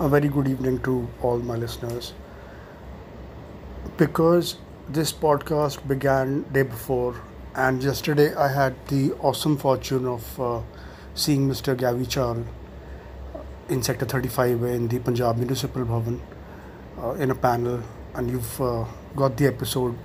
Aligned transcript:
A 0.00 0.08
very 0.08 0.26
good 0.26 0.48
evening 0.48 0.80
to 0.80 1.08
all 1.22 1.38
my 1.38 1.54
listeners. 1.54 2.14
Because 3.96 4.56
this 4.88 5.12
podcast 5.12 5.86
began 5.86 6.42
day 6.52 6.62
before, 6.64 7.14
and 7.54 7.80
yesterday 7.80 8.34
I 8.34 8.48
had 8.48 8.74
the 8.88 9.12
awesome 9.20 9.56
fortune 9.56 10.04
of 10.04 10.40
uh, 10.40 10.62
seeing 11.14 11.48
Mr. 11.48 11.76
Gavie 11.76 12.06
Chahal 12.06 12.44
in 13.68 13.84
Sector 13.84 14.06
35 14.06 14.64
in 14.64 14.88
the 14.88 14.98
Punjab 14.98 15.36
Municipal 15.36 15.84
Bhavan 15.84 16.18
uh, 17.00 17.12
in 17.12 17.30
a 17.30 17.36
panel, 17.36 17.80
and 18.14 18.28
you've 18.28 18.60
uh, 18.60 18.84
got 19.14 19.36
the 19.36 19.46
episode 19.46 19.96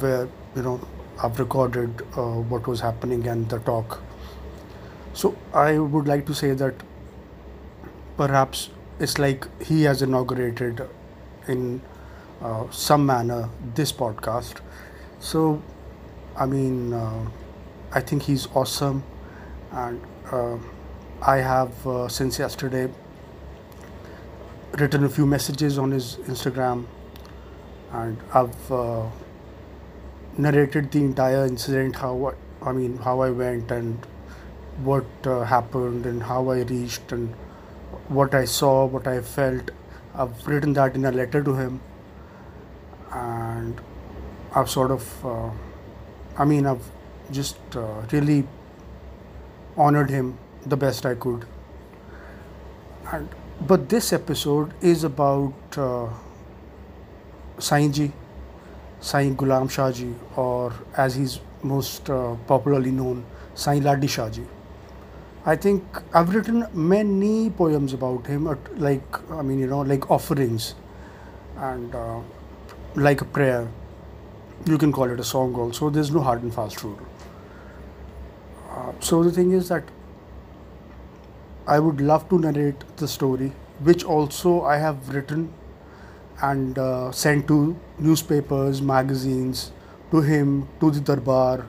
where 0.00 0.28
you 0.56 0.62
know 0.62 0.80
I've 1.22 1.38
recorded 1.38 2.02
uh, 2.16 2.40
what 2.54 2.66
was 2.66 2.80
happening 2.80 3.24
and 3.28 3.48
the 3.48 3.60
talk. 3.60 4.00
So 5.14 5.36
I 5.54 5.78
would 5.78 6.08
like 6.08 6.26
to 6.26 6.34
say 6.34 6.54
that 6.54 6.74
perhaps 8.16 8.70
it's 8.98 9.18
like 9.18 9.46
he 9.62 9.82
has 9.82 10.02
inaugurated 10.02 10.88
in 11.48 11.80
uh, 12.40 12.70
some 12.70 13.06
manner 13.06 13.48
this 13.74 13.92
podcast. 13.92 14.60
So 15.20 15.62
I 16.36 16.46
mean, 16.46 16.92
uh, 16.92 17.28
I 17.92 18.00
think 18.00 18.22
he's 18.24 18.46
awesome, 18.54 19.02
and 19.72 20.00
uh, 20.30 20.58
I 21.22 21.36
have 21.38 21.86
uh, 21.86 22.08
since 22.08 22.38
yesterday 22.38 22.88
written 24.78 25.04
a 25.04 25.08
few 25.08 25.26
messages 25.26 25.78
on 25.78 25.90
his 25.90 26.16
Instagram, 26.28 26.86
and 27.92 28.18
I've 28.34 28.72
uh, 28.72 29.06
narrated 30.36 30.90
the 30.92 30.98
entire 30.98 31.46
incident, 31.46 31.96
how 31.96 32.14
what 32.14 32.36
I 32.62 32.72
mean, 32.72 32.98
how 32.98 33.20
I 33.20 33.30
went 33.30 33.70
and 33.70 34.04
what 34.82 35.06
uh, 35.24 35.44
happened 35.44 36.06
and 36.06 36.22
how 36.22 36.50
I 36.50 36.60
reached 36.62 37.12
and 37.12 37.34
what 38.08 38.34
I 38.34 38.44
saw, 38.44 38.86
what 38.86 39.06
I 39.06 39.20
felt. 39.20 39.70
I've 40.14 40.46
written 40.46 40.72
that 40.74 40.94
in 40.94 41.04
a 41.04 41.12
letter 41.12 41.42
to 41.42 41.54
him, 41.54 41.80
and 43.12 43.80
I've 44.54 44.70
sort 44.70 44.90
of, 44.90 45.26
uh, 45.26 45.50
I 46.38 46.44
mean, 46.44 46.66
I've 46.66 46.90
just 47.30 47.58
uh, 47.76 48.02
really 48.12 48.46
honored 49.76 50.10
him 50.10 50.38
the 50.64 50.76
best 50.76 51.04
I 51.04 51.14
could. 51.14 51.46
And 53.12 53.28
but 53.60 53.88
this 53.88 54.12
episode 54.12 54.72
is 54.82 55.04
about 55.04 55.54
uh, 55.78 56.08
Sain 57.58 57.92
Ji, 57.92 58.12
Ghulam 59.00 59.70
Shah 59.70 59.90
Ji, 59.92 60.14
or 60.36 60.72
as 60.96 61.14
he's 61.14 61.40
most 61.62 62.10
uh, 62.10 62.34
popularly 62.46 62.90
known, 62.90 63.24
Sain 63.54 63.82
Ladi 63.82 64.06
Shah 64.06 64.28
Ji. 64.28 64.42
I 65.48 65.54
think 65.54 65.84
I've 66.12 66.34
written 66.34 66.66
many 66.74 67.50
poems 67.50 67.92
about 67.92 68.26
him, 68.26 68.48
uh, 68.48 68.56
like 68.76 69.30
I 69.30 69.42
mean, 69.42 69.60
you 69.60 69.68
know, 69.68 69.82
like 69.82 70.10
offerings, 70.10 70.74
and 71.56 71.94
uh, 71.94 72.18
like 72.96 73.20
a 73.20 73.24
prayer. 73.24 73.68
You 74.64 74.76
can 74.76 74.90
call 74.90 75.04
it 75.04 75.20
a 75.20 75.24
song 75.24 75.54
also. 75.54 75.88
There's 75.88 76.10
no 76.10 76.20
hard 76.20 76.42
and 76.42 76.52
fast 76.52 76.82
rule. 76.82 76.98
Uh, 78.68 78.90
so 78.98 79.22
the 79.22 79.30
thing 79.30 79.52
is 79.52 79.68
that 79.68 79.84
I 81.68 81.78
would 81.78 82.00
love 82.00 82.28
to 82.30 82.40
narrate 82.40 82.82
the 82.96 83.06
story, 83.06 83.52
which 83.78 84.02
also 84.02 84.62
I 84.64 84.78
have 84.78 85.14
written 85.14 85.52
and 86.42 86.76
uh, 86.76 87.12
sent 87.12 87.46
to 87.46 87.78
newspapers, 88.00 88.82
magazines, 88.82 89.70
to 90.10 90.22
him, 90.22 90.68
to 90.80 90.90
the 90.90 91.00
Darbar, 91.00 91.66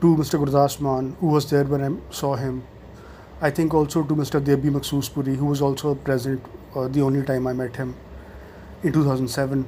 to 0.00 0.16
Mr. 0.16 0.44
Gurdas 0.44 0.80
Maan, 0.80 1.16
who 1.18 1.26
was 1.26 1.50
there 1.50 1.64
when 1.64 1.82
I 1.82 2.14
saw 2.14 2.36
him. 2.36 2.62
I 3.42 3.50
think 3.50 3.72
also 3.72 4.02
to 4.02 4.14
Mr. 4.14 4.38
Debi 4.38 4.70
Makhsoospuri, 4.70 5.34
who 5.36 5.46
was 5.46 5.62
also 5.62 5.94
present 5.94 6.44
uh, 6.74 6.88
the 6.88 7.00
only 7.00 7.24
time 7.24 7.46
I 7.46 7.54
met 7.54 7.74
him 7.74 7.94
in 8.82 8.92
2007. 8.92 9.66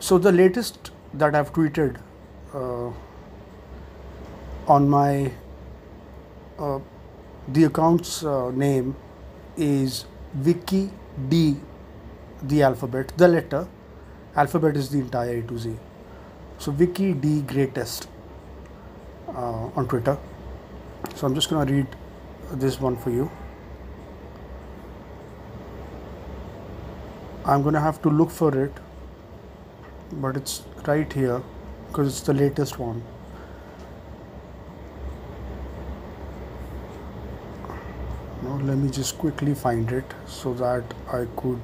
So 0.00 0.16
the 0.18 0.32
latest 0.32 0.90
that 1.12 1.34
I've 1.34 1.52
tweeted 1.52 1.98
uh, 2.54 2.90
on 4.66 4.88
my 4.88 5.32
uh, 6.58 6.78
the 7.48 7.64
account's 7.64 8.24
uh, 8.24 8.50
name 8.52 8.96
is 9.56 10.06
Wiki 10.42 10.90
D, 11.28 11.56
the 12.42 12.62
alphabet, 12.62 13.12
the 13.18 13.28
letter. 13.28 13.68
Alphabet 14.34 14.76
is 14.76 14.88
the 14.88 14.98
entire 14.98 15.38
A 15.38 15.42
to 15.42 15.58
Z. 15.58 15.76
So 16.58 16.72
Wiki 16.72 17.12
D 17.12 17.42
greatest 17.42 18.08
uh, 19.28 19.68
on 19.76 19.86
Twitter. 19.88 20.16
So 21.14 21.26
I'm 21.26 21.34
just 21.34 21.50
gonna 21.50 21.70
read 21.70 21.86
this 22.54 22.80
one 22.80 22.96
for 22.96 23.10
you. 23.10 23.30
I'm 27.44 27.62
gonna 27.62 27.80
have 27.80 28.00
to 28.02 28.08
look 28.08 28.30
for 28.30 28.56
it, 28.58 28.72
but 30.12 30.36
it's 30.36 30.62
right 30.86 31.12
here 31.12 31.42
because 31.88 32.08
it's 32.08 32.26
the 32.26 32.34
latest 32.34 32.78
one. 32.78 33.02
Now 38.42 38.56
let 38.56 38.78
me 38.78 38.90
just 38.90 39.18
quickly 39.18 39.54
find 39.54 39.90
it 39.92 40.04
so 40.26 40.54
that 40.54 40.84
I 41.12 41.26
could 41.36 41.60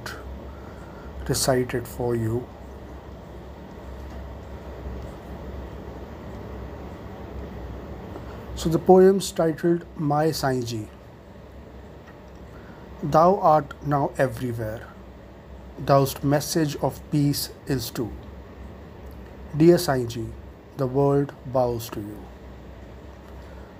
recite 1.28 1.74
it 1.74 1.86
for 1.86 2.14
you. 2.14 2.46
So 8.60 8.68
the 8.68 8.78
poem's 8.78 9.32
titled 9.32 9.86
My 9.96 10.26
Sainji. 10.38 10.86
Thou 13.02 13.36
art 13.36 13.72
now 13.86 14.10
everywhere. 14.18 14.82
Thou'st 15.86 16.22
message 16.22 16.76
of 16.88 17.00
peace 17.10 17.48
is 17.66 17.88
true. 17.88 18.12
Dear 19.56 19.76
Sainji, 19.76 20.26
the 20.76 20.86
world 20.86 21.32
bows 21.46 21.88
to 21.94 22.00
you. 22.00 22.18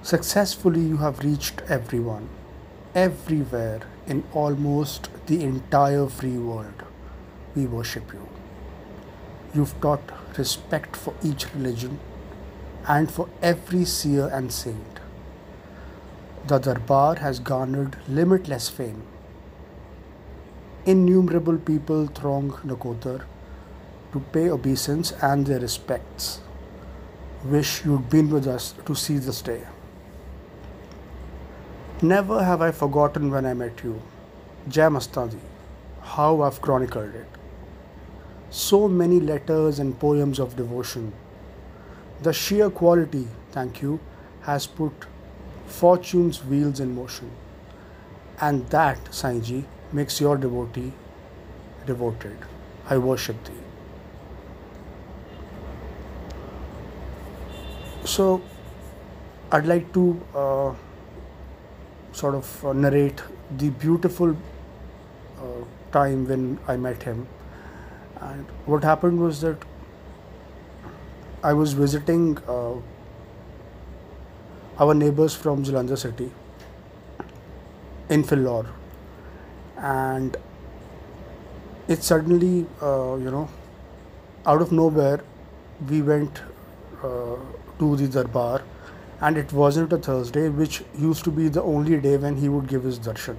Successfully 0.01 0.81
you 0.81 0.97
have 0.97 1.19
reached 1.19 1.61
everyone, 1.69 2.31
everywhere 2.95 3.83
in 4.07 4.25
almost 4.33 5.11
the 5.27 5.43
entire 5.45 6.07
free 6.07 6.39
world. 6.39 6.85
We 7.55 7.67
worship 7.67 8.15
you. 8.15 8.27
You've 9.55 9.79
taught 9.83 10.39
respect 10.39 10.97
for 10.97 11.13
each 11.23 11.53
religion 11.55 12.01
and 12.89 13.11
for 13.11 13.29
every 13.43 13.85
seer 13.85 14.29
and 14.33 14.53
saint. 14.53 15.01
The 16.47 16.59
Darbar 16.59 17.17
has 17.17 17.39
garnered 17.39 17.97
limitless 18.09 18.69
fame. 18.69 19.03
Innumerable 20.87 21.59
people 21.59 22.07
throng 22.07 22.53
Nakodar 22.65 23.25
to 24.13 24.21
pay 24.33 24.51
obeisance 24.51 25.13
and 25.23 25.47
their 25.47 25.61
respects. 25.61 26.41
Wish 27.45 27.85
you'd 27.85 28.11
been 28.11 28.31
with 28.31 28.47
us 28.47 28.75
to 28.87 28.95
see 28.95 29.19
this 29.19 29.43
day. 29.43 29.63
Never 32.03 32.43
have 32.43 32.63
I 32.63 32.71
forgotten 32.71 33.31
when 33.31 33.45
I 33.47 33.55
met 33.55 33.85
you. 33.85 34.01
Jai 34.69 34.89
Mastadi, 34.89 35.39
how 36.03 36.43
I've 36.43 36.61
chronicled 36.61 37.15
it. 37.15 37.29
So 38.51 38.89
many 38.89 39.21
letters 39.21 39.79
and 39.79 39.99
poems 39.99 40.39
of 40.39 40.57
devotion 40.57 41.13
the 42.23 42.33
sheer 42.33 42.71
quality, 42.71 43.27
thank 43.53 43.83
you, 43.83 44.01
has 44.43 44.67
put 44.67 44.93
fortune's 45.67 46.45
wheels 46.45 46.81
in 46.81 46.95
motion. 46.95 47.31
And 48.41 48.69
that, 48.71 49.05
Sainji, 49.07 49.65
makes 49.93 50.21
your 50.21 50.37
devotee 50.37 50.93
devoted. 51.87 52.37
I 52.89 52.99
worship 52.99 53.43
thee. 53.45 53.53
So, 58.05 58.43
I'd 59.53 59.67
like 59.67 59.93
to 59.95 60.21
uh, 60.35 60.75
sort 62.13 62.35
of 62.35 62.65
uh, 62.65 62.73
narrate 62.73 63.23
the 63.57 63.71
beautiful 63.71 64.37
uh, 65.39 65.43
time 65.93 66.27
when 66.29 66.59
I 66.67 66.77
met 66.77 67.03
him. 67.03 67.27
And 68.21 68.47
what 68.67 68.85
happened 68.85 69.21
was 69.21 69.41
that 69.43 69.59
I 71.43 71.55
was 71.55 71.73
visiting 71.73 72.37
uh, 72.47 72.75
our 74.79 74.93
neighbors 74.93 75.35
from 75.35 75.65
Jalandhar 75.65 75.97
city 75.97 76.31
in 78.11 78.25
Phillaur, 78.25 78.67
and 79.79 80.37
it 81.89 82.03
suddenly, 82.03 82.67
uh, 82.83 83.17
you 83.17 83.31
know, 83.31 83.49
out 84.45 84.61
of 84.61 84.71
nowhere, 84.71 85.21
we 85.89 86.03
went 86.03 86.43
uh, 87.03 87.37
to 87.79 87.97
the 87.97 88.07
Darbar, 88.07 88.63
and 89.23 89.39
it 89.39 89.51
wasn't 89.51 89.95
a 89.95 89.99
Thursday, 89.99 90.51
which 90.51 90.83
used 90.99 91.25
to 91.25 91.31
be 91.31 91.49
the 91.49 91.63
only 91.63 91.99
day 91.99 92.19
when 92.19 92.37
he 92.37 92.51
would 92.51 92.69
give 92.69 92.85
his 92.85 92.99
darshan. 92.99 93.37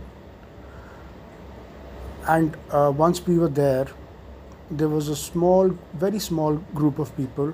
And 2.28 2.58
uh, 2.72 2.92
once 2.96 3.24
we 3.28 3.38
were 3.38 3.48
there, 3.48 3.88
there 4.72 4.90
was 4.90 5.08
a 5.08 5.16
small, 5.16 5.70
very 5.94 6.18
small 6.18 6.56
group 6.74 6.98
of 6.98 7.16
people 7.16 7.54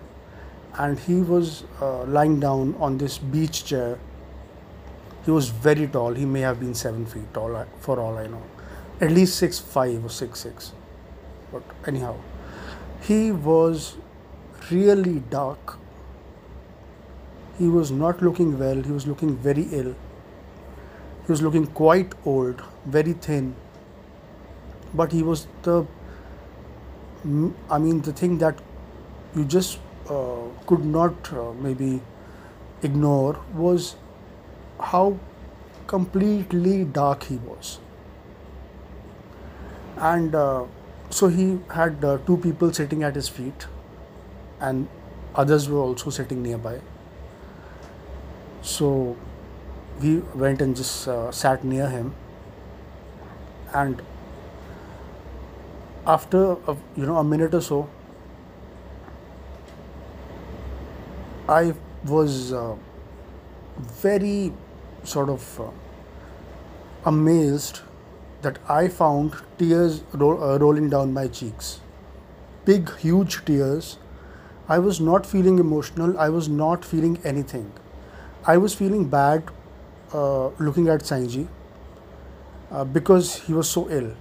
and 0.77 0.99
he 0.99 1.15
was 1.15 1.63
uh, 1.81 2.03
lying 2.05 2.39
down 2.39 2.75
on 2.79 2.97
this 2.97 3.17
beach 3.17 3.65
chair. 3.65 3.99
He 5.25 5.31
was 5.31 5.49
very 5.49 5.87
tall. 5.87 6.13
He 6.13 6.25
may 6.25 6.41
have 6.41 6.59
been 6.59 6.73
seven 6.73 7.05
feet 7.05 7.33
tall, 7.33 7.65
for 7.79 7.99
all 7.99 8.17
I 8.17 8.27
know. 8.27 8.43
at 9.05 9.11
least 9.11 9.37
six 9.37 9.59
five 9.59 10.05
or 10.05 10.09
six 10.09 10.39
six. 10.39 10.71
But 11.51 11.63
anyhow, 11.91 12.15
he 13.01 13.31
was 13.31 13.95
really 14.71 15.19
dark. 15.35 15.77
He 17.57 17.67
was 17.67 17.91
not 17.91 18.21
looking 18.21 18.57
well. 18.59 18.81
He 18.81 18.91
was 18.91 19.05
looking 19.07 19.35
very 19.37 19.63
ill. 19.71 19.95
He 21.25 21.31
was 21.31 21.41
looking 21.41 21.67
quite 21.67 22.13
old, 22.25 22.61
very 22.85 23.13
thin. 23.13 23.55
But 24.93 25.11
he 25.11 25.23
was 25.23 25.47
the, 25.63 25.85
I 27.69 27.77
mean, 27.77 28.01
the 28.01 28.13
thing 28.13 28.37
that 28.39 28.57
you 29.35 29.43
just 29.45 29.79
could 30.65 30.85
not 30.85 31.33
uh, 31.33 31.51
maybe 31.53 32.01
ignore 32.81 33.39
was 33.53 33.95
how 34.79 35.17
completely 35.87 36.83
dark 36.83 37.23
he 37.23 37.37
was. 37.37 37.79
And 39.97 40.35
uh, 40.35 40.65
so 41.09 41.27
he 41.27 41.59
had 41.71 42.03
uh, 42.05 42.17
two 42.25 42.37
people 42.37 42.73
sitting 42.73 43.03
at 43.03 43.15
his 43.15 43.27
feet, 43.27 43.67
and 44.59 44.87
others 45.35 45.69
were 45.69 45.79
also 45.79 46.09
sitting 46.09 46.43
nearby. 46.43 46.79
So 48.61 49.15
we 50.01 50.17
went 50.35 50.61
and 50.61 50.75
just 50.75 51.07
uh, 51.07 51.31
sat 51.31 51.63
near 51.63 51.89
him, 51.89 52.13
and 53.73 54.01
after 56.05 56.51
a, 56.67 56.77
you 56.95 57.05
know 57.05 57.17
a 57.17 57.23
minute 57.23 57.53
or 57.53 57.61
so, 57.61 57.89
I 61.49 61.73
was 62.05 62.53
uh, 62.53 62.75
very 63.77 64.53
sort 65.03 65.29
of 65.29 65.59
uh, 65.61 65.69
amazed 67.05 67.81
that 68.41 68.59
I 68.69 68.87
found 68.87 69.33
tears 69.57 70.03
ro- 70.13 70.41
uh, 70.53 70.57
rolling 70.59 70.89
down 70.89 71.13
my 71.13 71.27
cheeks. 71.27 71.79
Big, 72.65 72.91
huge 72.97 73.45
tears. 73.45 73.97
I 74.69 74.79
was 74.79 74.99
not 75.01 75.25
feeling 75.25 75.59
emotional. 75.59 76.19
I 76.19 76.29
was 76.29 76.49
not 76.49 76.85
feeling 76.85 77.19
anything. 77.23 77.71
I 78.45 78.57
was 78.57 78.73
feeling 78.75 79.07
bad 79.09 79.43
uh, 80.13 80.49
looking 80.59 80.89
at 80.89 81.01
Sainji 81.01 81.47
uh, 82.71 82.83
because 82.83 83.35
he 83.43 83.53
was 83.53 83.69
so 83.69 83.89
ill 83.89 84.11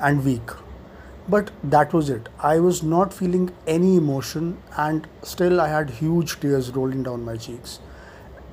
and 0.00 0.24
weak. 0.24 0.50
But 1.30 1.50
that 1.62 1.92
was 1.92 2.10
it. 2.10 2.28
I 2.40 2.58
was 2.58 2.82
not 2.82 3.14
feeling 3.14 3.50
any 3.66 3.96
emotion, 3.96 4.58
and 4.76 5.06
still 5.22 5.60
I 5.60 5.68
had 5.68 5.90
huge 5.90 6.40
tears 6.40 6.70
rolling 6.70 7.02
down 7.04 7.24
my 7.24 7.36
cheeks. 7.36 7.78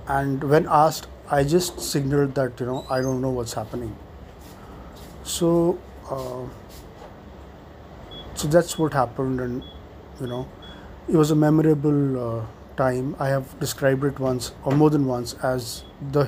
And 0.07 0.43
when 0.43 0.67
asked, 0.69 1.07
I 1.29 1.43
just 1.43 1.79
signaled 1.81 2.35
that, 2.35 2.59
you 2.59 2.65
know, 2.65 2.85
I 2.89 3.01
don't 3.01 3.21
know 3.21 3.29
what's 3.29 3.53
happening. 3.53 3.95
So, 5.23 5.79
uh, 6.09 6.43
so 8.35 8.47
that's 8.47 8.77
what 8.77 8.93
happened, 8.93 9.41
and 9.41 9.63
you 10.21 10.27
know, 10.27 10.47
it 11.07 11.15
was 11.15 11.31
a 11.31 11.35
memorable 11.35 12.19
uh, 12.27 12.45
time. 12.75 13.15
I 13.19 13.29
have 13.29 13.59
described 13.59 14.03
it 14.03 14.19
once 14.19 14.51
or 14.63 14.73
more 14.73 14.89
than 14.89 15.05
once 15.05 15.33
as 15.53 15.83
the 16.11 16.27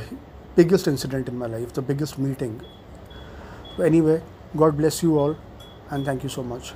biggest 0.55 0.87
incident 0.87 1.29
in 1.29 1.37
my 1.37 1.45
life, 1.45 1.73
the 1.73 1.81
biggest 1.81 2.17
meeting. 2.17 2.61
Anyway, 3.81 4.21
God 4.57 4.77
bless 4.77 5.01
you 5.03 5.17
all, 5.19 5.37
and 5.91 6.05
thank 6.05 6.23
you 6.23 6.29
so 6.29 6.43
much. 6.43 6.73